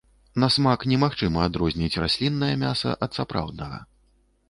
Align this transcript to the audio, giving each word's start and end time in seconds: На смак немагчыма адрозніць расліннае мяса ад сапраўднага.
На 0.43 0.47
смак 0.55 0.85
немагчыма 0.91 1.45
адрозніць 1.49 2.01
расліннае 2.07 2.53
мяса 2.65 2.99
ад 3.09 3.23
сапраўднага. 3.23 3.83